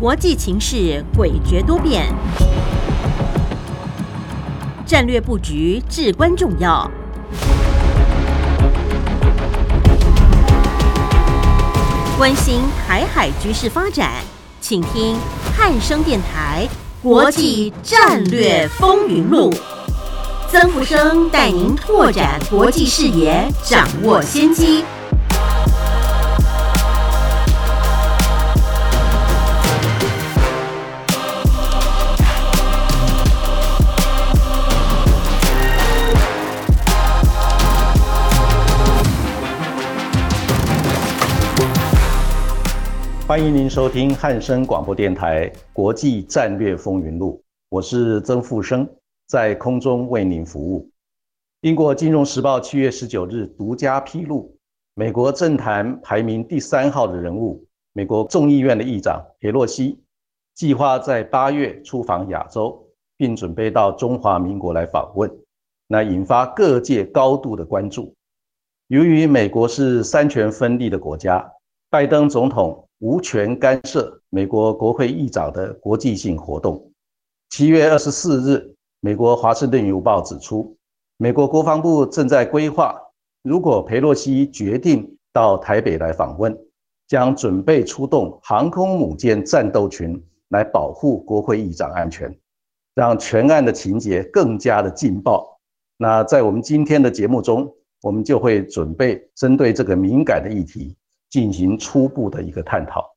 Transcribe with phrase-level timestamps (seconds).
[0.00, 2.06] 国际情势诡谲多变，
[4.86, 6.90] 战略布局至关重要。
[12.16, 14.10] 关心台海局势发展，
[14.58, 15.18] 请听
[15.54, 16.66] 汉声电台
[17.02, 19.50] 《国际战略风云录》。
[20.50, 24.82] 曾福生带您拓展国际视野，掌握先机。
[43.30, 48.84] 欢迎您收听汉声广播电台《国际战略风云录》，我是曾富生，
[49.28, 50.90] 在空中为您服务。
[51.60, 54.52] 英国金融时报七月十九日独家披露，
[54.94, 60.02] 美国政坛排名第三号的人物，美国众议院的议长佩洛西，
[60.56, 62.84] 计划在八月出访亚洲，
[63.16, 65.30] 并准备到中华民国来访问，
[65.86, 68.12] 那引发各界高度的关注。
[68.88, 71.48] 由于美国是三权分立的国家，
[71.90, 72.88] 拜登总统。
[73.00, 76.92] 无权干涉美国国会议长的国际性活动。
[77.48, 80.76] 七月二十四日，美国《华盛顿邮报》指出，
[81.16, 82.94] 美国国防部正在规划，
[83.42, 86.54] 如果佩洛西决定到台北来访问，
[87.08, 92.38] 将准备出动航空母舰战斗群来保护国会议长安全，
[92.94, 95.58] 让全案的情节更加的劲爆。
[95.96, 100.94] 那在我们今天的节目中，我们就会准备针对这个敏感的议题。
[101.30, 103.08] 进行初步的一个探讨。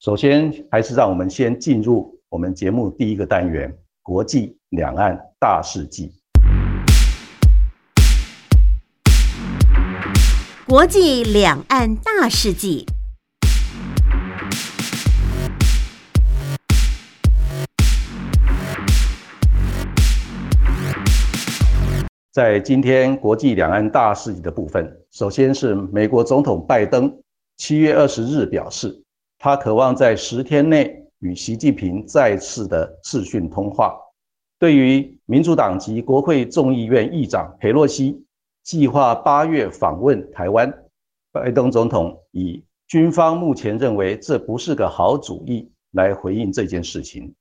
[0.00, 6.12] 首先，还是让我们先进入我们节目第一个单元——国际两岸大事记。
[10.66, 12.84] 国际两岸大事记。
[22.32, 27.10] 在今天国际两岸大事记的部分，首先是美国总统拜登。
[27.56, 29.02] 七月二十日表示，
[29.38, 33.98] 他渴望在十天内与习近平再次的视讯通话。
[34.58, 38.24] 对于民主党籍国会众议院议长佩洛西
[38.62, 40.72] 计划八月访问台湾，
[41.32, 47.34] 拜登总统以军方目前认为这不是个好主意来回应这件事情。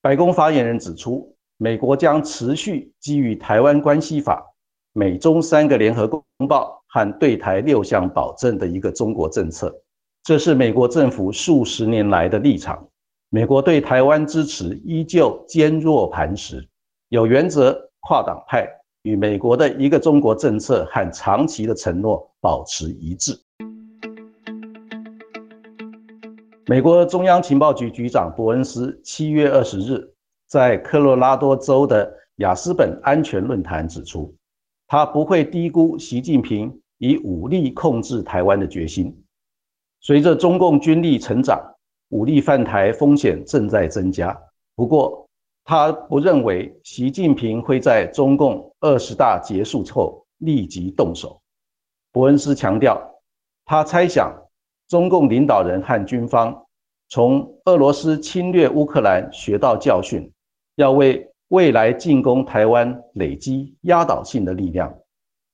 [0.00, 4.40] 白宫发言人指出，美国将持续基于《台湾关系法》、
[4.92, 6.77] 美中三个联合公报。
[6.88, 9.74] 和对台六项保证的一个中国政策，
[10.24, 12.86] 这是美国政府数十年来的立场。
[13.30, 16.66] 美国对台湾支持依旧坚若磐石，
[17.10, 18.66] 有原则、跨党派，
[19.02, 23.38] 与美国的一个中国政策和长期的承诺保持一致。
[26.66, 30.06] 美国中央情报局局长伯恩斯七月二十日
[30.46, 34.34] 在科罗拉多州的雅斯本安全论坛指出。
[34.90, 39.14] 他不会低估习近平以武力控制台湾的决心。
[40.00, 41.60] 随着中共军力成长，
[42.08, 44.34] 武力犯台风险正在增加。
[44.74, 45.28] 不过，
[45.62, 51.38] 他不认为习近平会在中共二十大结束后立即动手。
[52.10, 52.98] 伯恩斯强调，
[53.66, 54.34] 他猜想
[54.88, 56.64] 中共领导人和军方
[57.10, 60.32] 从俄罗斯侵略乌克兰学到教训，
[60.76, 61.30] 要为。
[61.48, 64.94] 未来进攻台湾，累积压倒性的力量，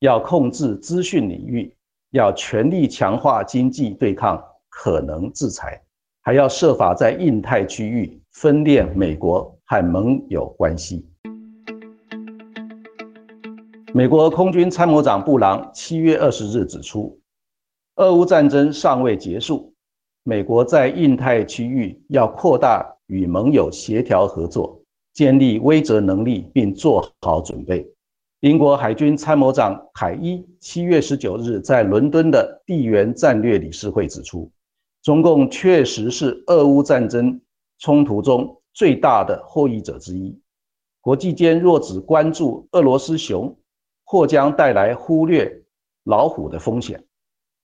[0.00, 1.72] 要控制资讯领域，
[2.10, 5.80] 要全力强化经济对抗可能制裁，
[6.22, 11.06] 还要设法在印太区域分裂美国和盟友关系。
[13.92, 17.16] 美国空军参谋长布朗七月二十日指出，
[17.94, 19.72] 俄乌战争尚未结束，
[20.24, 24.80] 美国在印太区域要扩大与盟友协调合作。
[25.14, 27.88] 建立威慑能力，并做好准备。
[28.40, 34.50] 英国海军参谋长凯伊七月十九日在伦敦的地缘战略理事会指出，
[35.02, 37.40] 中共确实是俄乌战争
[37.78, 40.38] 冲突中最大的获益者之一。
[41.00, 43.56] 国际间若只关注俄罗斯熊，
[44.04, 45.62] 或将带来忽略
[46.04, 47.02] 老虎的风险。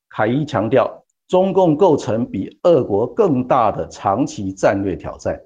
[0.08, 5.38] 凯伊强调，中共构成比俄国更大的长期战略挑战。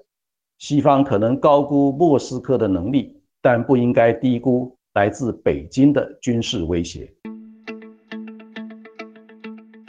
[0.67, 7.07] 西方可能高估莫斯科的能力，但不应该低估来自北京的军事威胁。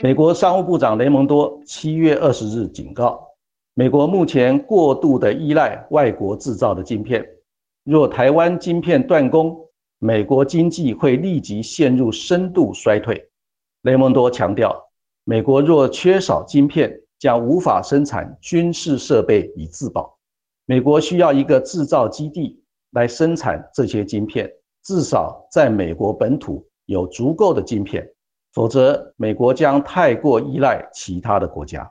[0.00, 3.26] 美国商务部长雷蒙多七月二十日警告，
[3.72, 7.26] 美国目前过度的依赖外国制造的晶片，
[7.84, 9.58] 若台湾晶片断供，
[9.98, 13.18] 美国经济会立即陷入深度衰退。
[13.80, 14.78] 雷蒙多强调，
[15.24, 20.14] 美国若缺少晶片，将无法生产军事设备以自保。
[20.68, 22.60] 美国需要一个制造基地
[22.90, 24.50] 来生产这些晶片，
[24.82, 28.04] 至少在美国本土有足够的晶片，
[28.52, 31.88] 否则美国将太过依赖其他的国家。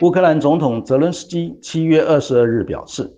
[0.00, 3.08] 乌克兰总统泽伦斯基七月二十二日表示，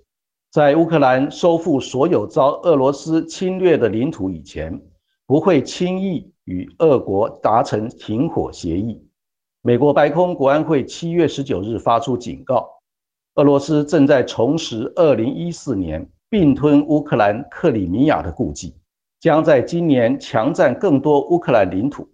[0.52, 4.78] 在乌克兰收复所有遭俄罗斯侵略的领土以前，
[5.26, 9.03] 不会轻易与俄国达成停火协议。
[9.66, 12.68] 美国白宫国安会七月十九日发出警告，
[13.36, 18.74] 俄罗斯正在重拾二零一四年并吞乌克兰克里米亚的顾忌，
[19.20, 22.06] 将在今年强占更多乌克兰领土。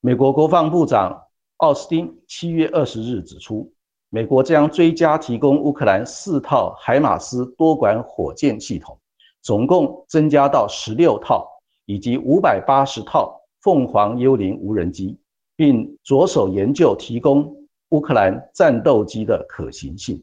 [0.00, 1.16] 美国国防部长
[1.58, 3.72] 奥斯汀七月二十日指出。
[4.08, 8.98] 美国将追加提供乌克兰四套海马斯多管火箭系统，
[9.42, 11.46] 总共增加到十六套，
[11.86, 15.16] 以及五百八十套凤凰幽灵无人机，
[15.60, 17.54] 并着手研究提供
[17.90, 20.18] 乌克兰战斗机的可行性。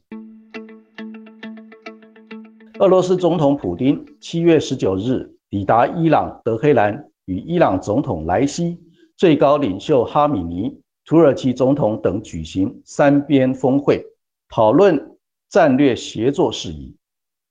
[2.80, 8.80] 俄罗斯总统普京七月十九日抵达伊朗德黑兰，与伊朗总统莱西、
[9.16, 10.76] 最高领袖哈米尼。
[11.06, 14.04] 土耳其总统等举行三边峰会，
[14.50, 15.00] 讨论
[15.52, 16.96] 战略协作事宜。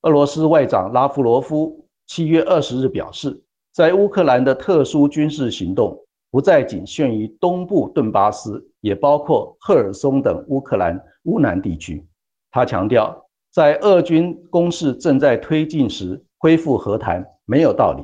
[0.03, 3.41] 俄罗斯外长拉夫罗夫七月二十日表示，
[3.73, 5.97] 在乌克兰的特殊军事行动
[6.31, 12.07] 不再仅限于东部顿巴斯，也包括赫尔松等乌克兰乌南地区。
[12.51, 18.03] 他强调，在俄军攻势正在推进时恢复和谈没有道理。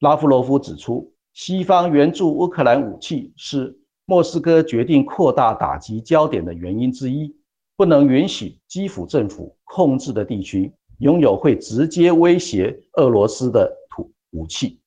[0.00, 3.78] 拉夫罗夫指出，西方援助乌克兰武器是。
[4.08, 7.34] 莫斯科决定扩大打击焦点的原因之一，
[7.76, 14.78] 不能允许基辅政府控制的地区拥有会直接威胁俄罗斯的土武器。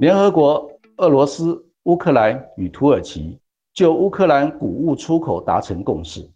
[0.00, 3.38] 联合国、俄罗斯、乌克兰与土耳其
[3.74, 6.26] 就乌克兰谷物出口达成共识。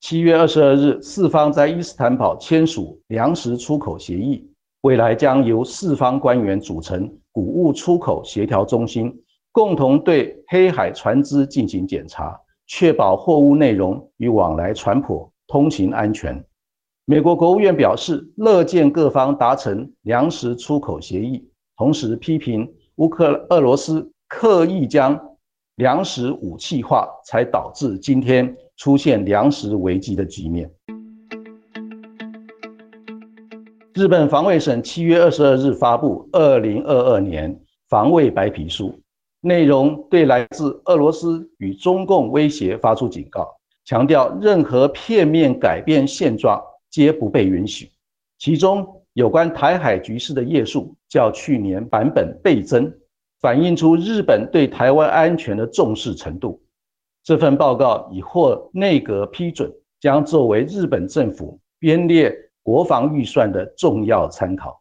[0.00, 4.42] 七月二十二日，四方在伊斯坦堡签署粮食出口协议，
[4.80, 7.06] 未来将由四方官员组成。
[7.32, 9.14] 谷物出口协调中心
[9.52, 12.34] 共同对黑海船只进行检查，
[12.66, 16.42] 确保货物内容与往来船舶通行安全。
[17.04, 22.66] 美国国务院表示，乐见各方达成粮食出口协议，同时批评
[22.96, 25.18] 乌克俄罗斯刻意将
[25.76, 30.70] 粮食武器化，才导致今天出现粮食危机的局面。
[33.94, 37.58] 日本防卫省七月二十二日发布二零二二年
[37.88, 38.98] 防卫白皮书，
[39.40, 43.48] 内容对来自俄罗斯与中共威胁发出警告，
[43.86, 47.90] 强调任何片面改变现状皆不被允许。
[48.38, 52.92] 其中有关台海局势的页数较去年版本倍增，
[53.40, 56.62] 反映出日本对台湾安全的重视程度。
[57.22, 62.32] 这份报告已获内阁批准，将作为日本政府编列。
[62.64, 64.80] 国防预算的重要参考。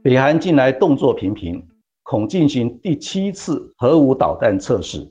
[0.00, 1.60] 北韩近来动作频频，
[2.04, 5.04] 恐进行第七次核武导弹测试。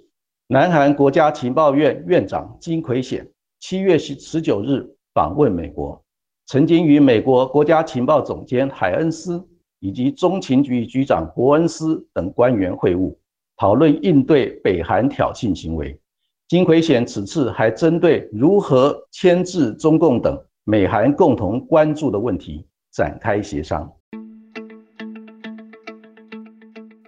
[0.47, 3.29] 南韩国家情报院院长金奎显
[3.59, 4.89] 七月十十九日
[5.19, 6.01] 访问美国，
[6.45, 9.45] 曾经与美国国家情报总监海恩斯
[9.81, 13.13] 以及中情局局长伯恩斯等官员会晤，
[13.57, 15.99] 讨论应对北韩挑衅行为。
[16.47, 23.91] 金奎贤此次还针对如何牵制中共等美韩共同关注的问题展开协商。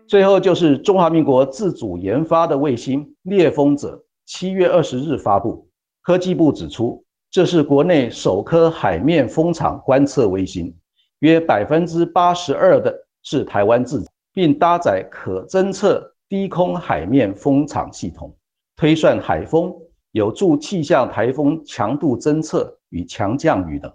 [0.05, 5.65] 最后就是中华民国自主研发的卫星“猎风者”，七月二十日发布。
[6.01, 7.01] 科技部指出，
[7.31, 10.75] 这是国内首颗海面风场观测卫星，
[11.19, 18.35] 约百分之八十二的是台湾制，并搭载可侦测低空海面风场系统。
[18.75, 19.73] 推算海风
[20.11, 23.89] 有助气象台风强度侦测与强降雨等，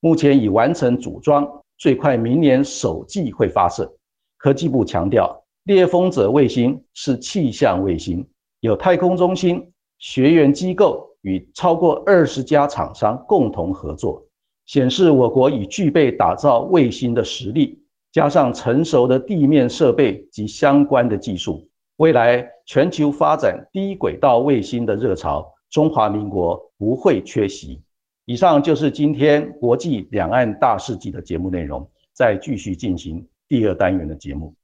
[0.00, 3.88] 目前已完成组装，最快明年首季会发射。
[4.36, 8.28] 科技部强调，猎风者卫星是气象卫星，
[8.58, 9.70] 有太空中心、
[10.00, 14.24] 学员机构与超过二十家厂商共同合作，
[14.66, 21.68] 显示我国已具备打造卫星的实力，加上成熟的地面设备及相关的技术。
[21.96, 27.82] 未来全球发展低轨道卫星的热潮，中华民国不会缺席。
[28.24, 34.54] 以上就是今天国际两岸大事记的节目内容，再继续进行第二单元的节目。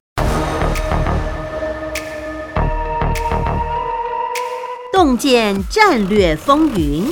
[4.97, 7.03] 洞见战略风云。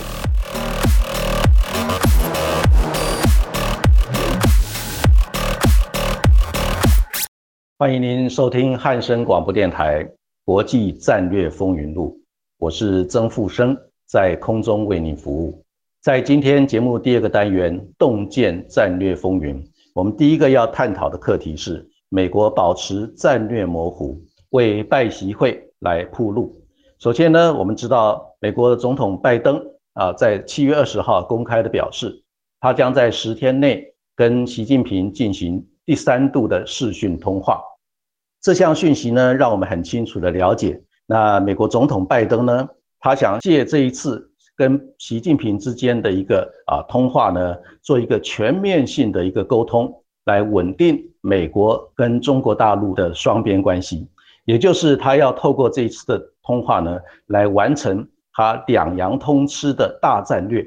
[7.76, 10.02] 欢迎您收听汉声广播电台
[10.46, 12.18] 《国际战略风云录》，
[12.56, 13.76] 我是曾富生，
[14.06, 15.62] 在空中为您服务。
[16.00, 19.62] 在今天节目第二个单元“洞见战略风云”，
[19.92, 24.18] 我们第一个要探讨的课题是美国保持战略模糊，
[24.52, 26.63] 为拜习会来铺路。
[27.04, 32.24] 首先呢，我们知道美国的总统拜登啊，在七月二十号公开的表示，
[32.60, 33.84] 他将在十天内
[34.16, 35.62] 跟习近平进行。
[35.84, 37.62] 第三度的视讯通话，
[38.40, 42.66] 这项讯息呢，让我们很清楚的了解，那美国总统拜登呢，
[42.98, 49.92] 他想借这一次跟习近平之间的一个啊通话呢，做一个全面性的一个沟通，
[50.24, 54.08] 来稳定美国跟中国大陆的双边关系，
[54.46, 60.64] 也就是他要透过这一次的通话呢，来完成他两洋通吃的大战略，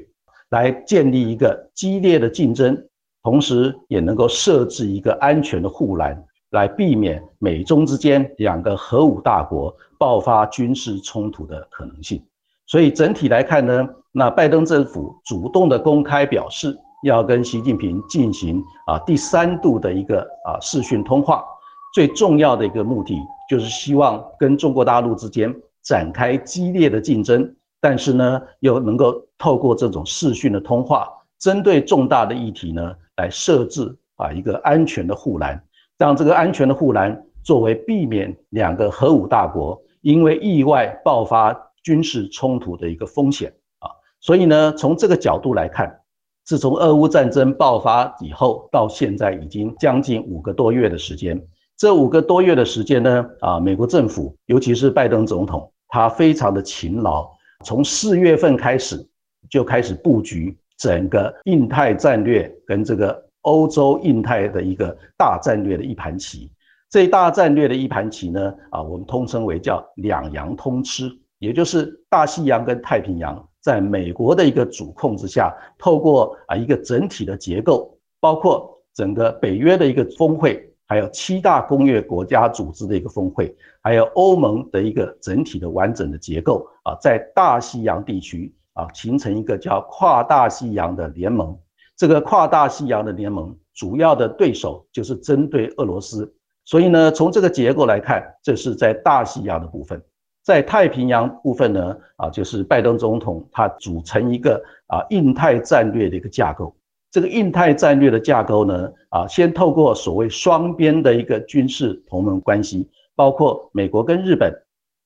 [0.50, 2.76] 来建立一个激烈的竞争。
[3.22, 12.24] 同时，也能够设置一个安全的护栏，来避免美中之间两个核武大国爆发军事冲突的可能性。
[12.66, 21.44] 所以整体来看呢，那拜登政府主动的公开表示要跟习近平进行啊第三度的一个啊视讯通话，
[21.92, 23.14] 最重要的一个目的
[23.50, 25.54] 就是希望跟中国大陆之间
[25.88, 32.94] 展开激烈的竞争，但是呢又能够透过这种视讯的通话，针对重大的议题呢。
[33.16, 35.60] 来设置啊一个安全的护栏，
[35.98, 41.52] 让这个安全的护栏作为避免两个核武大国因为意外爆发
[41.82, 43.90] 军事冲突的一个风险啊。
[44.20, 45.98] 所以呢，从这个角度来看，
[46.44, 51.44] 自从俄乌战争爆发以后到现在已经将近五个多月的时间。
[51.76, 57.30] 这五个多月的时间呢，啊，美国政府尤其是拜登总统，他非常的勤劳，
[57.64, 59.06] 从四月份开始
[59.50, 60.56] 就开始布局。
[60.78, 66.52] 整个印太战略跟这个欧洲印太的一个大战略的一盘棋，
[66.88, 88.52] 这一大战略的一盘棋呢，啊，我们通称为叫两洋通吃，也就是大西洋跟太平洋在美国的一个主控之下，透过啊一个整体的结构，包括整个北约的一个峰会，还有七大工业国家组织的一个峰会，还有欧盟的一个整体的完整的结构啊，在大西洋地区。
[88.74, 91.58] 啊，形成一个叫跨大西洋的联盟。
[91.96, 96.32] 这个跨大西洋的联盟主要的对手就是针对俄罗斯。
[96.64, 100.00] 所以呢，从这个结构来看，这是在大西洋的部分。
[100.44, 106.72] 在太平洋部分呢，啊，就是拜登总统他组成一个啊印太战略的一个架构。
[107.10, 114.52] 这个印太战略的架构呢，啊，先透过所谓双边的一个军事同盟关系，包括美国跟日本、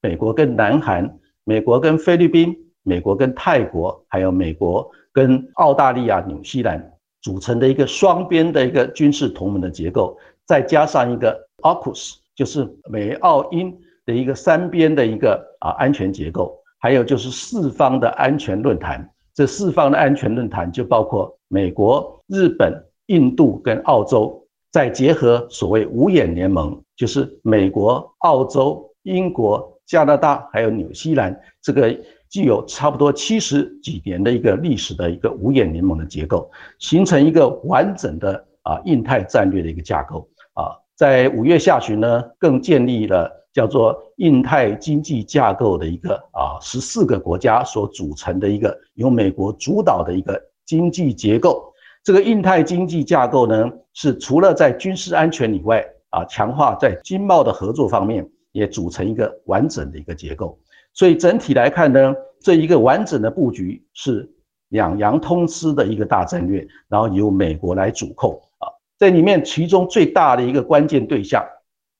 [0.00, 2.56] 美国跟南韩、美国跟菲律宾。
[2.84, 10.18] 美国跟泰国，还有美国跟澳大利亚、纽西兰组成的一个双边的一个军事同盟的结构，
[10.48, 13.72] 再加上一个 AUKUS，就是美澳英
[14.04, 19.08] 的一个三边的一个啊安全结构，还有就是四方的安全论坛。
[19.32, 31.94] 这四方的安全论坛就包括美国、日本、印度跟澳洲，再结合所谓五眼联盟，就是美国、澳洲、英国、加拿大还有纽西兰这个。
[32.32, 50.42] 具有差不多七十几年的一个历史的一个五眼联盟的结构，形成一个完整的啊印太战略的一个架构啊，在五月下旬呢，更建立了叫做印太经济架构的一个啊十四个国家所组成的一个由美国主导的一个
[50.72, 51.70] 经济结构。
[52.02, 60.58] 这个印太经济架构呢，是除了在军事安全以外啊，强化在经贸的合作方面，也组成一个完整的一个结构。
[60.94, 64.26] 所以整体来看呢，这一个完整的布局是
[64.70, 68.64] 两洋通吃的一个大战略，然后由美国来主控啊，
[68.98, 71.44] 在里面其中最大的一个关键对象，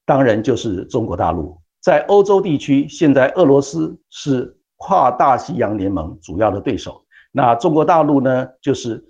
[0.07, 1.59] 当然就是中国大陆。
[1.83, 7.02] 在欧洲地区，现在俄罗斯是跨大西洋联盟主要的对手，
[7.33, 9.05] 那中国大陆呢，就是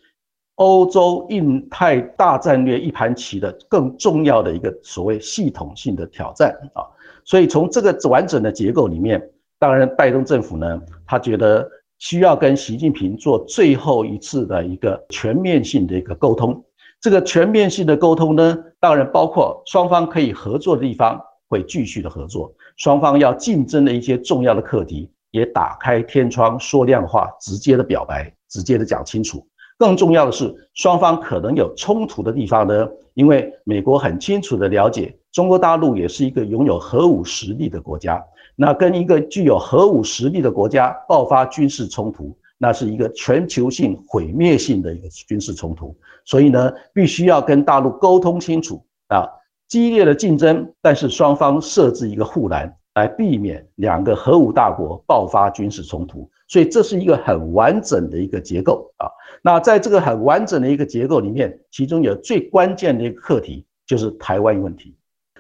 [0.55, 6.83] 欧洲印太大战略一盘棋的更重要的一个所谓系统性的挑战啊。
[7.25, 9.23] 所以从这个完整的结构里面。
[9.59, 16.61] 当然，拜登政府呢，他觉得需要跟习近平做最后一次的一个全面性的一个沟通。
[17.01, 21.17] 这个全面性的沟通呢，当然包括双方可以合作的地方
[21.49, 29.45] 会继续的合作，双方要竞争的一些重要的课题也打开天窗说亮话，直接的表白，直接的讲清楚。
[29.77, 38.23] 更重要的是，双方可能有冲突的地方呢，因为美国很清楚的了解，中国大陆也是一个拥有核武实力的国家。
[38.55, 45.97] 那跟一个具有核武实力的国家爆发军事冲突，那是一个全球性毁灭性的一个军事冲突。
[46.27, 49.27] 所以呢，必须要跟大陆沟通清楚啊，
[49.67, 56.31] 激烈的竞争，但是双方设置一个护栏，来避免两个核武大国爆发军事冲突。
[56.49, 59.09] 所以这是一个很完整的一个结构啊。
[59.43, 64.95] 那在这个很完整的一个结构里面，其中有最关键的一个课题就是台湾问题。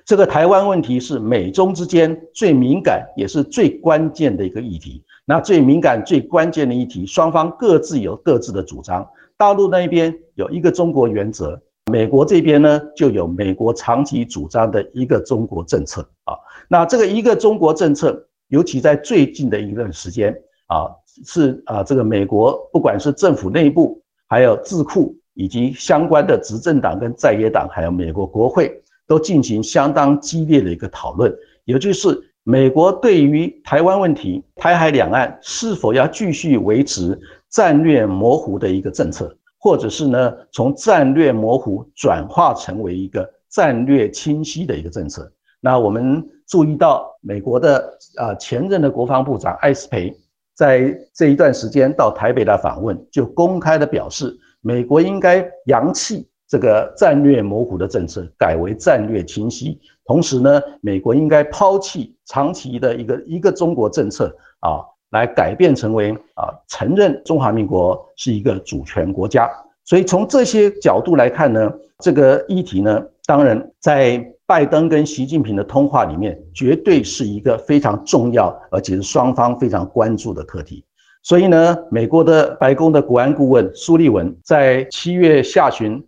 [0.04, 5.04] 这个台湾问题是美中之间最敏感也是最关键的一个议题。
[5.24, 9.08] 那最敏感、最关键的议题，双方各自有各自的主张。
[9.36, 11.60] 大陆那边有一个中国原则，
[11.92, 16.32] 美国这边呢就有美国长期主张的一个中国政策啊。
[16.68, 20.34] 那这个一个中国政策，尤其在最近的一段时间
[20.66, 20.88] 啊。
[21.26, 28.72] 是啊，这个美国不管是政府内部，还有智库以及相关的执政党跟在野党，还有美国国会，
[29.06, 31.30] 都进行相当激烈的一个讨论。
[31.66, 37.20] 也就是美国对于台湾问题、台海两岸是否要继续维持
[37.50, 45.32] 战略模糊的一个政策，或者是呢从战略模糊转化成为一个战略清晰的一个政策。
[45.60, 50.12] 那我们注意到美国的啊前任的国防部长艾斯培。
[50.54, 59.80] 在这一段时间到台北来访问，就公开的表示，美国应该扬弃这个战略模糊的政策，改为战略清晰。
[60.04, 64.26] 同时呢，美国应该抛弃长期的一个一个中国政策
[64.60, 69.48] 啊，来改变成为啊承认中华民国是一个主权国家。
[69.84, 74.28] 所以从这些角度来看呢，这个议题呢，当然在。
[74.44, 80.84] 拜登跟习近平的通话里面，绝对是一个非常重要，而且是双方非常关注的课题。
[81.22, 86.04] 所以呢，美国的白宫的国安顾问苏利文在七月下旬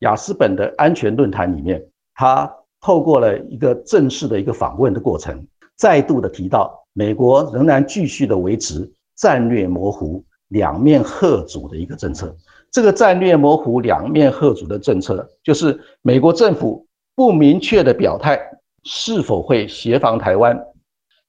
[0.00, 1.82] 雅斯本的安全论坛里面，
[2.14, 2.48] 他
[2.80, 12.34] 透过了一个正式的一个访问的过程，再度的提到，美国仍然继续的维持战略模糊、两面贺主的一个政策。
[12.72, 16.84] 这个战略模糊、两面贺主的政策，就是美国政府。
[17.14, 18.38] 不明确的表态
[18.84, 20.56] 是否会协防台湾，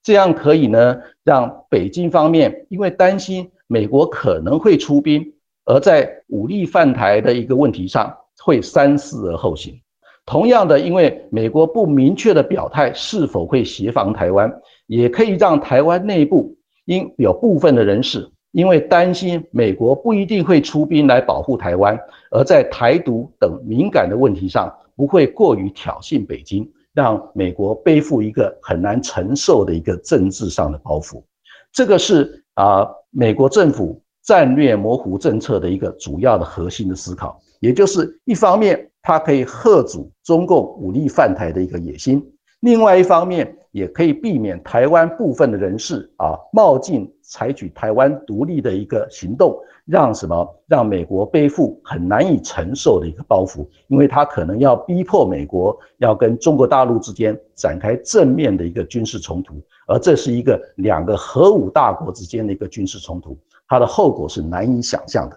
[0.03, 5.33] 这样可以呢让北京方面因为担心美国可能会出兵，
[5.65, 9.79] 而在武力犯台的一个问题上会三思而后行。
[10.27, 14.51] 同样的，因为美国不明确的表态是否会协防台湾，
[14.89, 21.97] 也可以让台湾内部因有部分的人士因为担心美国不一定会出兵来保护台湾，
[22.31, 24.69] 而在台独等敏感的问题上。
[24.95, 31.23] 不会过于挑衅北京，让美国背负一个很难承受的一个政治上的包袱。
[31.71, 42.21] 这个是啊，美国政府战略模糊政策的一个主要的核心的思考，也就是一方面它可以遏阻中共武力犯台的一个野心，
[42.59, 49.57] 另外一方面也可以避免台湾部分的人士啊冒进采取台湾独立的一个行动。
[49.85, 50.47] 让什么？
[50.67, 59.55] 让美国背负很难以承受的一个包袱，因为他可能要逼迫美国要跟中国大陆之间展开正面的一个军事冲突，
[59.87, 63.35] 而这是一个两个核武大国之间的一个军事冲突，
[63.67, 65.35] 它的后果是难以想象的。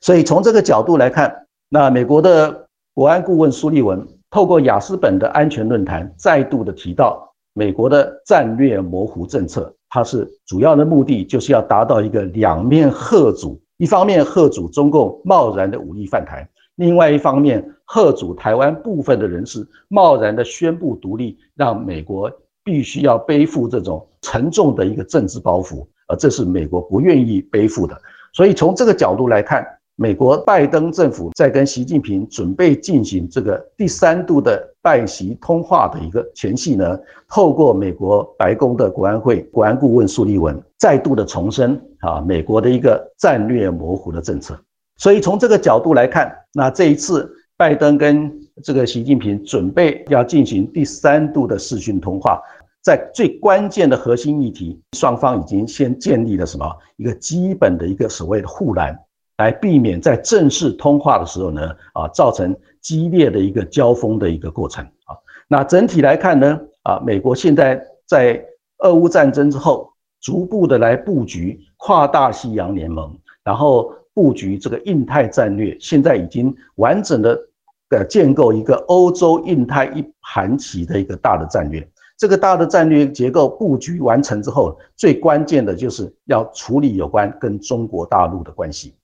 [0.00, 13.60] 所以从这个角度来看，那美国的国安顾问苏利文透过雅思本的安全论坛，再度的提到美国的战略模糊政策，它是主要的目的就是要达到一个两面贺阻。
[13.76, 22.30] 一方面贺阻中共贸然的武力犯台，另外一方面贺阻台湾部分的人士贸然的宣布独立，让美国
[22.62, 28.00] 必须要背负这种沉重的一个政治包袱，而这是美国不愿意背负的。
[28.32, 41.80] 所以从这个角度来看，美国拜登政府在跟习近平准备进行这个第三度的拜习通话的一个前夕呢，透过美国白宫的国安会国安顾问苏利文再度的重申。
[42.00, 44.58] 啊，美国的一个战略模糊的政策，
[44.96, 48.28] 所以从这个角度来看，那这一次拜登跟
[48.60, 52.42] 这个习近平准备要进行第三度的视讯通话，
[52.82, 58.98] 在最关键的核心议题，双方已经先建立了什么一个基本的一个所谓的护栏，
[59.42, 65.16] 来避免在正式通话的时候呢，啊，造成激烈的一个交锋的一个过程啊。
[65.48, 68.42] 那整体来看呢，啊，美国现在在
[68.78, 69.90] 俄乌战争之后。
[70.24, 77.36] 逐步的来布局跨大西洋联盟，然后布局这个印太战略，现在已经完整的
[77.90, 81.84] 呃建构一个欧洲印太一盘棋的一个大的战略。
[82.16, 88.94] 这个大的战略结构布局完成之后，最关键的就是要处理有关跟中国大陆的关系。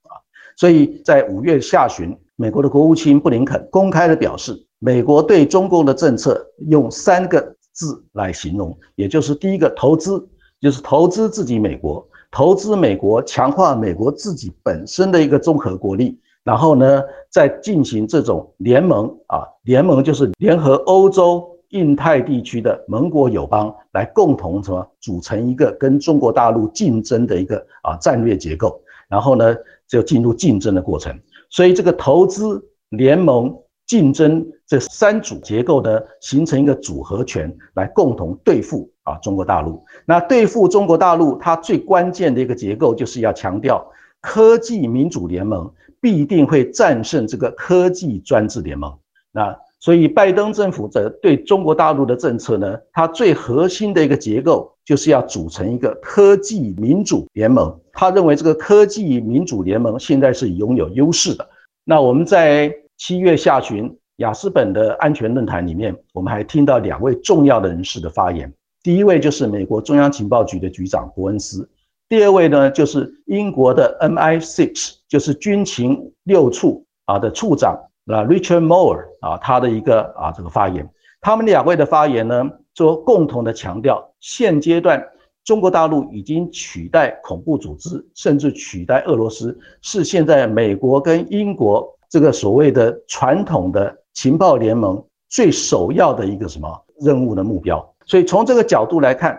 [0.58, 10.28] 所以在五月下旬，美国的国务卿布林肯公开的表示，美国对中共的政策用三个字来形容，也就是第一个投资。
[10.60, 29.54] 就是投资自己美国，投资美国，强化美国自己本身的一个综合国力，然后呢，再进行这种联盟啊，联盟就是联合欧洲印太地区的盟国友邦来共同什么组成一个跟中国大陆竞争的一个啊战略结构，然后呢
[29.88, 31.18] 就进入竞争的过程。
[31.51, 39.83] 所以这个投资联盟竞争这三组结构呢，形成一个组合拳来共同对付啊中国大陆。
[40.05, 48.94] 那对付中国大陆，它最关键的一个结构就是要强调科技民主联盟必定会战胜这个科技专制联盟。
[49.33, 57.72] 那所以拜登政府的对中国大陆的政策呢，它最核心的一个结构就是要组成一个科技民主联盟。
[57.92, 61.48] 他认为这个科技民主联盟现在是拥有优势的。
[61.84, 68.52] 那我们在七月下旬雅斯本的安全论坛里面，我们还听到两位重要的人士的发言。
[68.82, 71.68] 第一位就是美国中央情报局的局长伯恩斯，
[72.08, 80.88] 第二位呢就是英国的 MI6，就是军情六处啊的处长啊 Richard Moore 啊他的一个啊这个发言。
[81.20, 85.02] 他们两位的发言呢，说共同的强调，现阶段
[85.44, 91.94] 中国大陆已经取代恐怖组织，甚至取代俄罗斯，是现在美国跟英国。
[92.10, 96.66] 这个所谓的传统的情报联盟最首要的一个什么
[97.00, 97.86] 任务的目标？
[98.06, 99.38] 所以从这个角度来看，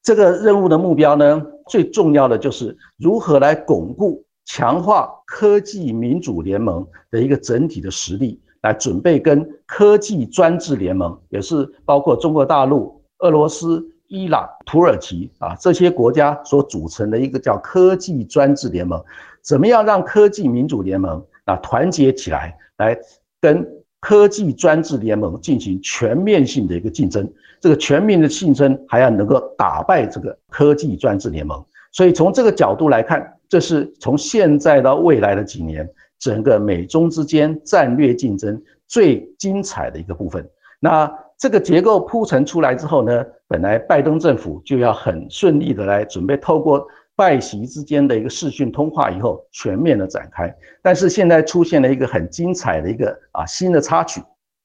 [0.00, 19.02] 这个任务的目标呢，最重要的就是如何来巩固、强化科技民主联盟的一个整体的实力，来准备跟科技专制联盟，也是包括中国大陆、俄罗斯、伊朗、土耳其啊这些国家所组成的一个叫科技专制联盟，
[19.42, 21.24] 怎么样让科技民主联盟？
[21.46, 22.98] 啊团结起来，来
[23.38, 23.66] 跟
[24.00, 27.30] 科技专制联盟进行全面性的一个竞争。
[27.60, 31.62] 这个全面的竞争还要能够打败这个科技专制联盟。
[31.92, 35.88] 所以从这个角度来看，这是从现在到未来的几年，
[36.18, 40.44] 整个美中之间战略竞争最精彩的一个部分。
[40.80, 46.84] 那这个结构铺陈出来之后呢，本来拜登政府就要很顺利的来准备透过。
[47.14, 50.52] 拜习之间的一个视讯通话以后，全面的展开。
[50.82, 54.20] 但是现在出现了一个很精彩的一个啊新的插曲，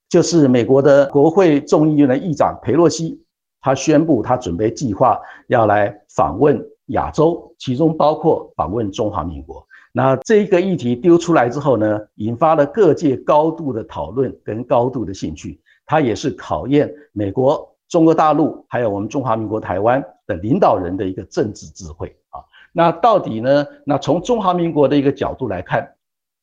[0.09, 3.23] 就是美国的国会众议院的议长佩洛西，
[3.61, 9.65] 他宣布他准备计划要来访问亚洲，其中包括访问中华民国。
[9.91, 15.59] 那这一个议题丢出来之后呢，引发了各界高度的讨论跟高度的兴趣。
[15.85, 22.45] 它也是考验美国、中国大陆还有我们中华民国台湾的领导人的一个政治智慧啊。
[22.71, 23.65] 那到底呢？
[23.83, 25.91] 那从中华民国的一个角度来看，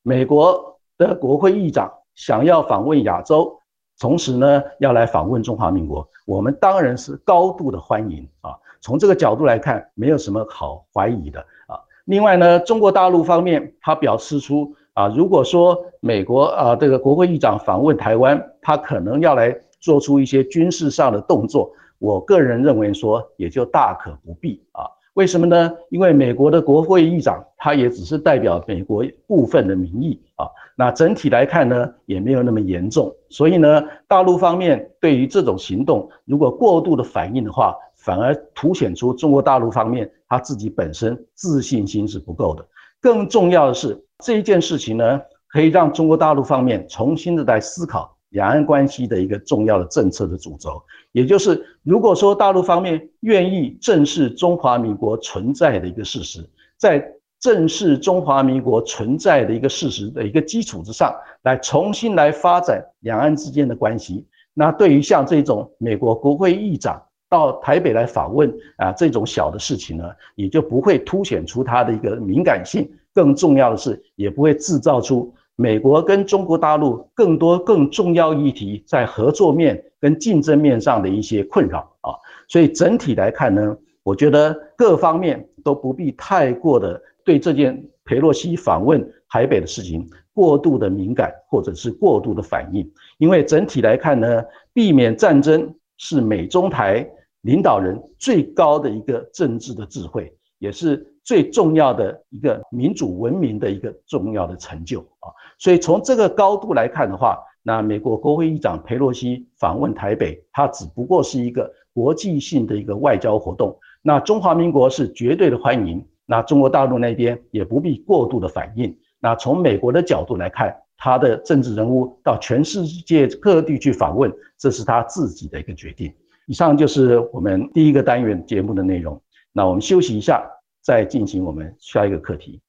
[0.02, 3.56] 美国的国会议长想要访问亚洲，
[4.00, 8.59] 同时呢要来访问中华民国，我们当然是高度的欢迎啊。
[8.80, 11.78] 从这个角度来看，没有什么好怀疑的啊。
[12.04, 24.84] 另外呢，中国大陆方面他表示出啊，如果说美国啊这个国会议长访问台湾，他可能要来做出一些军事上的动作，我个人认为说也就大可不必啊。
[25.14, 25.72] 为什么呢？
[25.88, 30.46] 因为美国的国会议长，他也只是代表美国部分的民意啊。
[30.76, 33.10] 那整体来看呢，也没有那么严重。
[33.30, 37.74] 所以呢，大陆方面对于这种行动，如果过度的反应的话，
[38.06, 42.64] 反而凸显出中国大陆方面他自己本身自信心是不够的。
[43.00, 48.16] 更重要的是，这一件事情呢，可以让中国大陆方面重新的来思考。
[48.30, 57.02] 两岸关系的一个重要的政策的主轴，也就是如果说大陆方面愿意正视中华民国存在的一个事实，在
[57.40, 75.34] 正视中华民国存在的一个事实的一个基础之上，来重新来发展两岸之间的关系，那对于像这种美国国会议长到台北来访问啊这种小的事情呢，也就不会凸显出它的一个敏感性，更重要的是，也不会制造出。
[75.58, 82.12] 美国跟中国大陆更多更重要议题在合作面跟竞争面上的一些困扰啊，
[82.46, 92.86] 所以整体来看呢，我觉得各方面都不必太过的对这件佩洛西访问台北的事情过度的敏感或者是过度的反应，
[93.16, 97.09] 因为整体来看呢，避免战争是美中台
[97.42, 105.30] 领导人最高的一个政治的智慧，也是最重要的一个民主文明的一个重要的成就啊。
[105.59, 113.76] 所以从这个高度来看的话，那美国国会议长佩洛西访问台北，它只不过是一个国际性的一个外交活动。
[114.02, 118.96] 那中华民国是绝对的欢迎，那中国大陆那边也不必过度的反应。
[119.18, 126.12] 那从美国的角度来看，他的政治人物到全世界各地去访问，这是他自己的一个决定。
[126.46, 129.20] 以上就是我们第一个单元节目的内容。
[129.52, 130.42] 那我们休息一下，
[130.82, 132.61] 再进行我们下一个课题。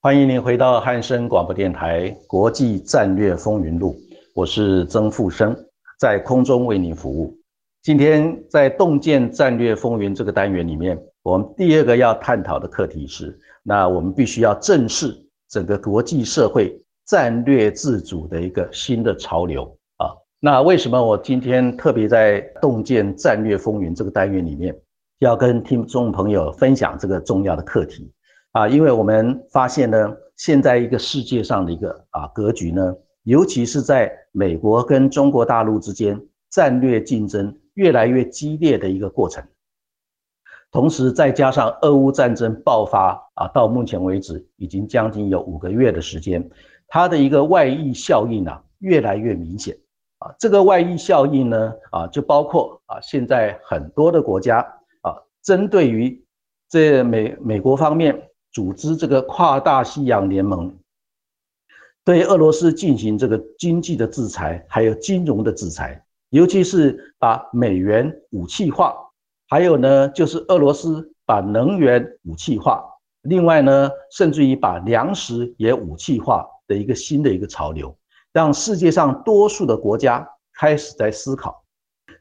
[0.00, 3.92] 欢迎您回到汉声广播电台《国际战略风云录》，
[4.34, 5.54] 我是曾富生，
[5.98, 7.34] 在空中为您服务。
[7.84, 15.14] 今天在“洞见战略风云”这个单元里面，我们第二个要探讨的课题是：那我们必须要正视
[15.50, 19.64] 整个国际社会战略自主的一个新的潮流
[19.98, 20.08] 啊。
[20.40, 24.74] 那为什么我今天特别在“洞见战略风云”这个单元里面，
[25.18, 28.10] 要跟听众朋友分享这个重要的课题？
[28.52, 32.94] 啊，因为我们发现呢，现在一个世界上的一个啊格局呢，
[33.24, 36.18] 尤其是在美国跟中国大陆之间
[36.50, 39.44] 战略竞争越来越激烈的一个过程，
[40.70, 46.48] 同时再加上俄乌战争爆发啊，到目前为止已经将近有五个月的时间，
[46.88, 49.76] 它的一个外溢效应啊越来越明显
[50.18, 54.58] 啊，这个外溢效应呢啊就包括啊现在很多的国家
[55.02, 56.24] 啊针对于
[56.68, 58.30] 这美美国方面。
[58.54, 60.72] 组织这个跨大西洋联盟，
[62.04, 66.03] 对俄罗斯进行这个经济的制裁，还有金融的制裁，
[66.34, 68.92] 尤其是把美元武器化，
[69.48, 72.84] 还有呢，就是俄罗斯把能源武器化，
[73.22, 77.96] 另外呢，甚至于把粮食也武器化的一个新的一个潮流，
[78.32, 81.62] 让世界上多数的国家开始在思考，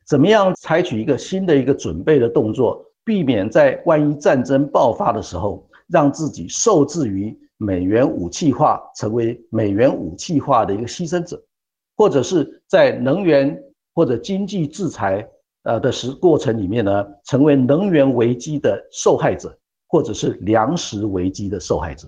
[0.06, 5.68] 怎么样采取一个新的一个准备的动作，避免在万一战争爆发的时候。
[5.88, 11.40] 让自己受制于美元武器化，成为美元武器化的一个牺牲者，
[11.98, 13.62] 或者是在能源
[13.94, 15.28] 或者经济制裁
[15.64, 22.08] 呃的时过程里面呢，成为能源危机的受害者，或者是粮食危机的受害者。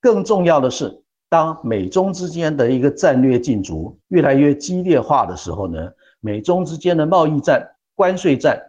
[0.00, 8.60] 更重要的是，当美中之间的一个战略竞逐越来越激烈化的时候呢，美中之间的贸易战、关税战，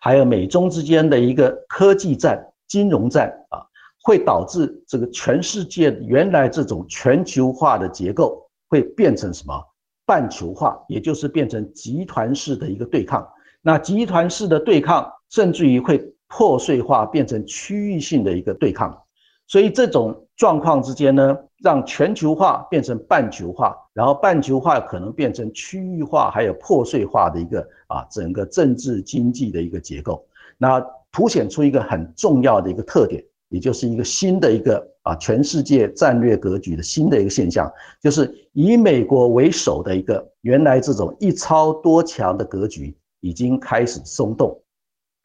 [0.00, 3.64] 还有美中之间的一个科技战、金融战啊。
[4.00, 9.52] 会导致这个全世界原来这种全球化的结构会变成什么
[10.08, 13.28] 半球化，也就是变成集团式的一个对抗。
[13.60, 18.98] 那集团式的对抗，甚至于会破碎化，变成区域性的一个对抗。
[19.46, 30.26] 所以这种状况之间呢，让全球化变成半球化，然后半球化可能变成区域化，还有破碎化的一个啊整个政治经济的一个结构。
[30.56, 33.22] 那凸显出一个很重要的一个特点。
[33.50, 44.60] 也就是一个新的一个啊，全世界战略格局的新的一个现象，就是以美国为首的一个原来这种一超多强的格局已经开始松动。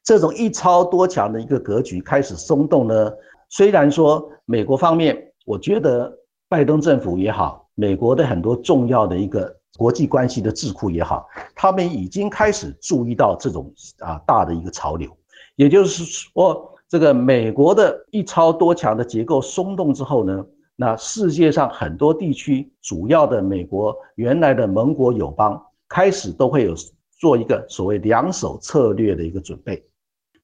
[0.02, 3.12] 这种一超多强的一个格局开始松动呢，
[3.50, 6.10] 虽然说美国方面，我觉得
[6.48, 15.14] 拜登政府也好，美国的很多重要的一个国际关系的智库也好，他们已经开始注意到这种啊大的一个潮流，
[15.56, 16.70] 也就是说。
[16.94, 26.72] 这个美国的一超多强的结构松动之后呢，那世界上很多地区主要的美国原来的盟国友邦开始都会有
[27.18, 29.84] 做一个所谓两手策略的一个准备，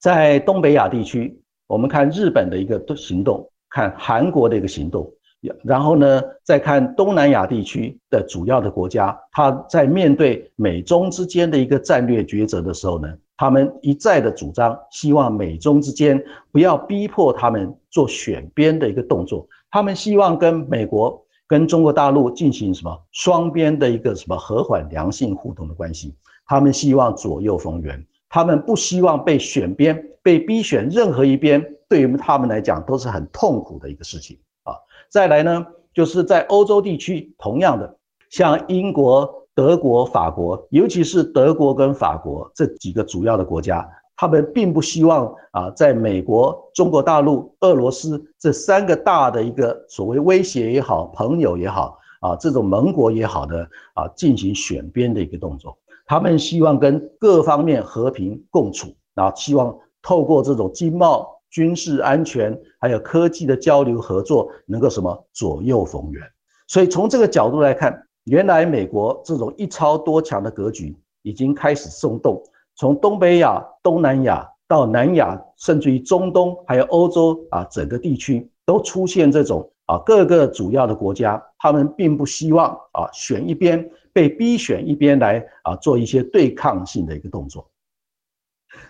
[0.00, 5.08] 在东北亚地区，我们看日本的一个行动，看韩国的一个行动，
[5.62, 13.08] 然后呢，再看东南亚地区的主要的国家，它在面对美中之间的一个战略抉择的时候呢。
[13.40, 16.22] 他们一再的主张，希望美中之间
[16.52, 19.48] 不要逼迫他们做选边的一个动作。
[19.70, 26.14] 他们希望跟美国、跟中国大陆进行什么双边的一个什么和缓、良性互动的关系。
[26.44, 34.74] 他们希望左右逢源，他们不希望被选边、被逼选任何一边，对于他们来讲都是很痛苦的一个事情啊。
[35.08, 37.96] 再来呢，就是在欧洲地区，同样的，
[38.28, 39.39] 像英国。
[39.54, 43.86] 德国、法国，尤其是德国跟法国这几个主要的国家，
[44.16, 55.76] 他们并不希望啊，在美国、中国大陆、俄罗斯这三个大的一个所谓威胁也好、朋友也好啊，这种盟国也好的啊，进行选边的一个动作。
[56.06, 66.22] 他们希望跟各方面和平共处，然后希望透过这种经贸、军事安全还有科技的交流合作，能够什么左右逢源。
[66.68, 68.06] 所以从这个角度来看。
[68.30, 72.40] 原来美国这种一超多强的格局已经开始松动，
[72.76, 87.68] 从东北亚、东南亚到南亚，甚至于中东，还有欧洲啊，整个地区都出现这种啊各个主要的国家，他们并不希望啊选一边，被逼选一边来啊做一些对抗性的一个动作。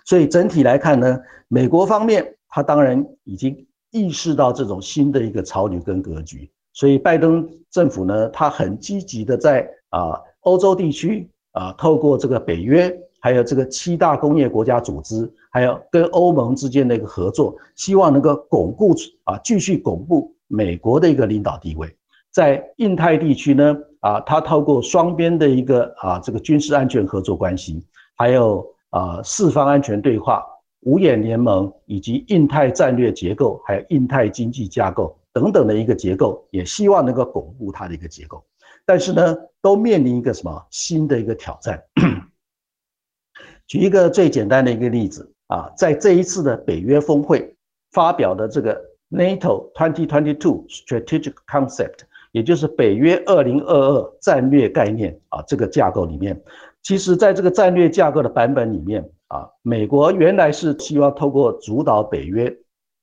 [0.05, 6.53] 所以整体来看呢，美国方面他当然已经意识到这种新的一个潮流跟格局。
[6.73, 21.89] 所以拜登政府呢，他很积极的在啊欧洲地区啊，透过这个北约，还有这个七大工业国家组织，还有跟欧盟之间的一个合作，希望能够巩固啊，继续巩固美国的一个领导地位。
[22.31, 27.85] 在印太地区呢，啊，他透过双边的一个啊这个军事安全合作关系，
[28.17, 30.45] 还有啊四方安全对话、
[30.83, 38.45] 五眼联盟以及印太战略结构，还有印太经济架构等等的一个结构，也希望能够巩固它的一个结构。
[38.85, 41.83] 但是呢，都面临一个什么新的一个挑战？
[43.67, 47.57] 举一个最简单的一个例子啊，在这一次的北约峰会
[47.93, 52.01] 发表的这个 NATO 2022 Strategic Concept。
[52.33, 56.41] 也就是北约二零二二战略概念啊，这个架构里面，
[56.81, 62.57] 其实在这个战略架构的版本里面啊，美国原来是希望透过主导北约，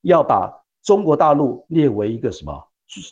[0.03, 0.49] 要把
[0.87, 2.51] 中国大陆列为一个什么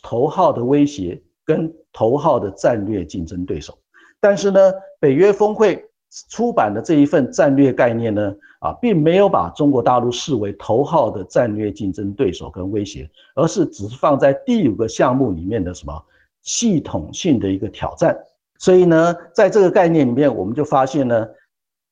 [0.02, 3.78] 头号的威胁跟头号的战略竞争对手，
[4.18, 5.84] 但是呢，北约峰会。
[6.30, 15.92] 出版的这一份战略概念呢，啊，并没有把中国大陆视为头号的战略竞争对手跟威胁，而是只是放在第五个项目里面的什么
[16.40, 18.16] 系统性的一个挑战。
[18.58, 21.28] 所以呢，在这个概念里面，我们就发现呢，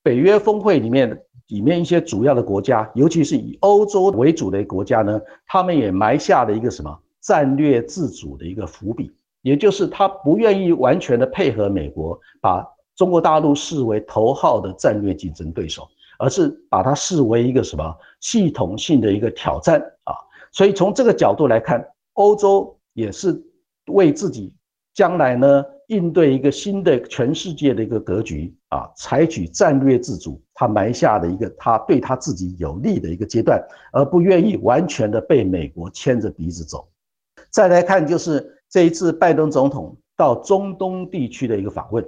[0.01, 12.65] 北约峰会里面里面一些主要的国家，尤其是以欧洲为主的国家呢，他们也埋下了一个什么战略自主的一个伏笔，也就是他不愿意完全的配合美国把。
[12.97, 15.85] 中国大陆视为头号的战略竞争对手，
[16.17, 20.15] 而是把它视为一个什么系统性的一个挑战啊？
[20.53, 23.37] 所以从这个角度来看，欧洲也是
[23.87, 24.53] 为自己
[24.93, 36.85] 将来呢应对一个新的全世界的一个格局啊，采取战略自主，他埋下的一个他对他自己有利的一个阶段，而不愿意完全的被美国牵着鼻子走。
[37.49, 42.05] 再来看就是这一次拜登总统到中东地区的一个访问。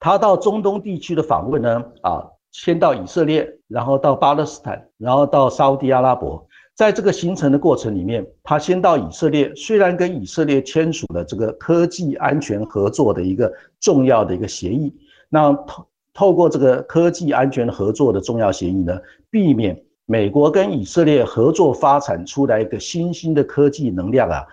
[0.00, 6.46] 他到中东地区的访问呢，啊，先到以色列，然后到巴勒斯坦，然后到沙地阿拉伯。
[6.74, 14.90] 在这个行程的过程里面，他先到以色列，虽然跟以色列签署了这个科技安全合作的一个重要的一个协议，
[15.34, 24.44] 那透透过这个科技安全合作的重要协议呢，避免美国跟以色列合作发展出来一个新兴的科技能量啊，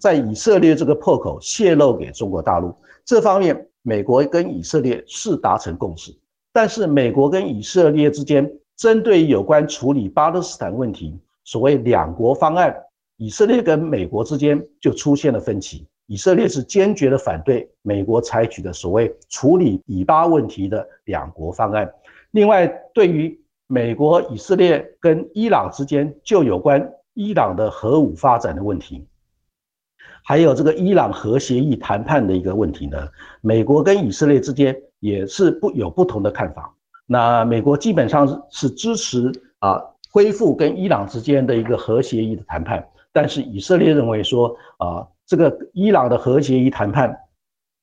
[0.00, 3.68] 在以色列这个破口泄露给中国大陆这方面。
[3.86, 6.10] 美国跟以色列是达成共识，
[6.54, 12.74] 但是美国跟以色列之间针对有关处理巴勒斯坦问题，所谓两国方案，
[13.18, 15.86] 以色列跟美国之间就出现了分歧。
[16.06, 21.90] 以色列是坚决的反对美国采取的所谓处理以巴问题的两国方案。
[22.32, 29.06] 另外，对于美国、以色列跟伊朗之间就有关伊朗的核武发展的问题。
[30.22, 33.08] 还有这个伊朗核协议谈判的一个问题呢，
[33.40, 36.74] 美国跟以色列之间也是不有不同的看法。
[37.06, 47.16] 那美国基本上是支持啊恢复跟伊朗之间的一个核协议的谈判，但是以色列认为说啊这个伊朗的和协议谈判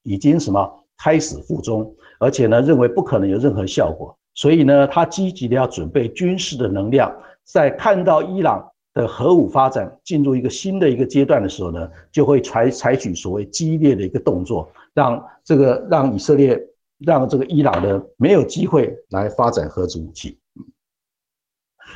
[0.04, 8.67] 已经什么开始负中，而且呢认为不可能有任何效果，所以呢他积极的要准备军事的能量，在看到伊朗。
[8.93, 16.62] 的核武发展进入一个新的一个阶段的时候呢，就会采采取所谓激烈的一个动作，让这个让以色列
[16.97, 20.38] 让这个伊朗的没有机会来发展核子武器。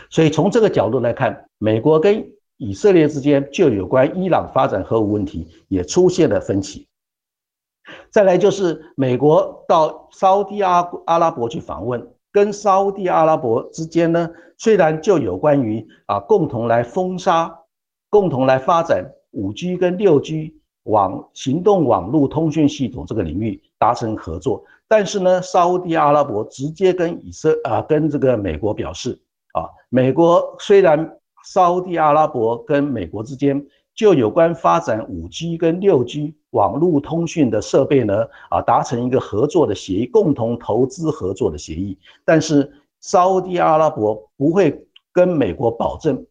[0.09, 2.25] 所以从这个角度来看，美国跟
[2.57, 6.87] 以色列之间就有关伊朗发展核武问题也出现了分歧。
[8.09, 12.07] 再来就是美国到沙地阿阿拉伯去访问。
[12.31, 17.61] 跟沙地阿拉伯之间呢，虽然就有关于啊共同来封杀、
[18.09, 29.17] 共同来发展五 G 跟六 G 网行动网络通讯系统这个领域达成合作，但是呢，沙地阿拉伯直接跟以色啊跟这个美国表示
[29.53, 33.65] 啊，美国虽然沙地阿拉伯跟美国之间。
[33.95, 41.97] 就有关发展五 G 跟六 G 网络通讯的设备呢，啊，达成一个合作的协议，共同投资合作的协议。
[42.25, 42.69] 但是，
[42.99, 46.25] 沙地阿拉伯不会跟美国保证，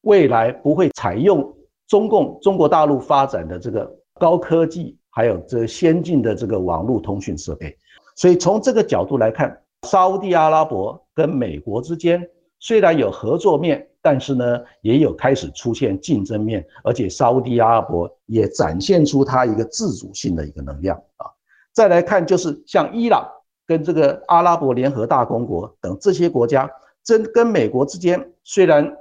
[0.00, 1.54] 未来不会采用
[1.86, 7.76] 中共中国大陆发展的这个高科技，还有这先进的这个网络通讯设备。
[8.16, 12.26] 所以从这个角度来看，沙地阿拉伯跟美国之间
[12.60, 13.86] 虽然有合作面。
[14.00, 21.26] 但是呢，也有开始出现竞争面，而且沙地阿拉伯也展现出它一个自主性的一个能量啊。
[21.72, 23.28] 再来看，就是像伊朗
[23.66, 26.70] 跟这个阿拉伯联合大公国等这些国家，
[27.02, 28.96] 真跟美国之间虽然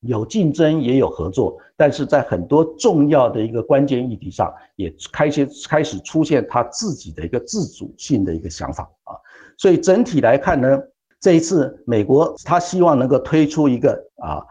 [0.00, 9.14] 有竞争，也有合作，但是在很多重要的一个关键议题上，也开始开始出现它自己的一个自主性的一个想法啊。
[9.56, 10.80] 所以整体来看呢。
[11.20, 13.92] 这一次，美国他希望能够推出一个
[14.22, 14.44] 啊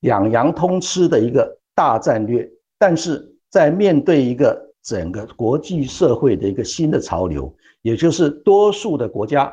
[0.00, 2.48] 两洋通吃的一个大战略，
[2.78, 7.52] 但是在面对一个整个国际社会的一个新的潮流，
[7.82, 9.52] 也就是多数的国家，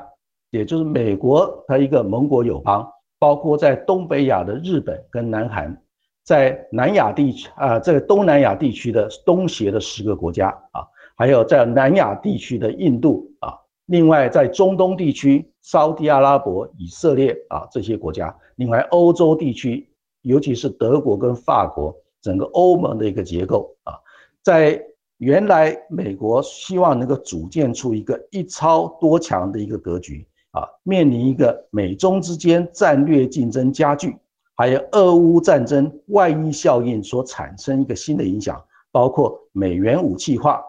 [0.52, 2.88] 也就是美国和一个盟国友邦，
[3.18, 5.76] 包括在东北亚的日本跟南韩，
[6.24, 10.86] 在南亚地区啊，这个东南亚地区的东协的十个国家啊，
[11.16, 13.56] 还有在南亚地区的印度啊，
[13.88, 19.90] 另外在中东地区，沙特阿拉伯、以色列啊这些国家，另外欧洲地区，
[20.22, 23.96] 尤其是德国跟法国，整个欧盟的一个结构啊，
[24.44, 24.82] 在。
[25.22, 34.18] 原来美国希望能够组建出一个一超多强的一个格局啊，面临一个美中之间战略竞争加剧，
[34.56, 38.60] 还有俄乌战争外溢效应所产生一个新的影响，
[38.92, 40.60] 包括美元武器化、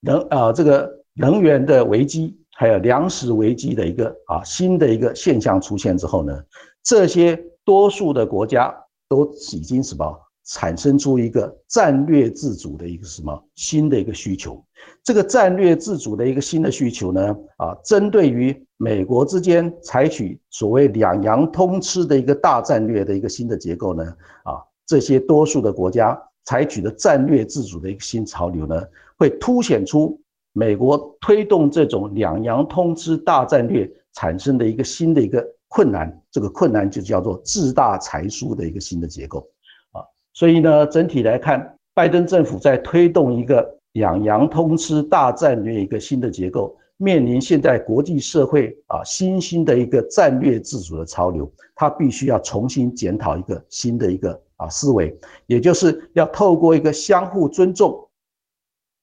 [0.00, 6.36] 能啊这个能源的危机，还有粮食危机的一个啊新的一个现象出现之后呢，
[6.82, 8.74] 这些多数的国家
[9.08, 10.04] 都已经什么？
[10.50, 14.64] 产生出一个战略自主的一个什么新的一个需求？
[15.04, 17.36] 这个战略自主的一个新的需求呢？
[17.58, 24.02] 啊，针对于美国之间采取所谓两洋通吃的一个大战略的一个新的结构呢？
[24.42, 28.82] 啊，这些多数的国家采取的战略自主的一个新潮流呢，
[29.18, 30.18] 会凸显出
[30.58, 36.20] 美国推动这种两洋通吃大战略产生的一个新的一个困难。
[36.32, 39.48] 这个困难就叫做自大财疏的一个新的结构
[39.92, 40.02] 啊。
[40.34, 58.08] 所以呢，整体来看，拜登政府在推动一个两洋通吃大战略一个新的结构，面临现在国际社会啊新兴的一个战略自主的潮流，他必须要重新检讨一个新的一个啊思维，也就是要透过一个相互尊重、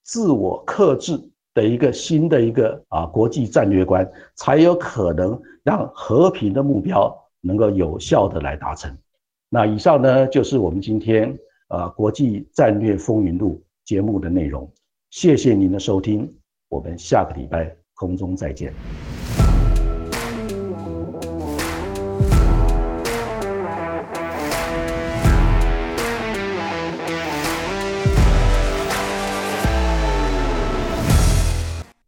[0.03, 1.18] 自我克制
[1.56, 8.95] 的一个新的一个啊国际战略观，才有可能让和平的目标能够有效的来达成。
[9.49, 11.36] 那以上呢，就是我们今天
[11.70, 14.70] 啊国际战略风云录节目的内容。
[15.10, 16.32] 谢谢您的收听，
[16.68, 19.14] 我们下个礼拜空中再见。